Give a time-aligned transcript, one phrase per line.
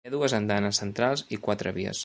[0.03, 1.99] Hi ha dues andanes centrals i quatre vies.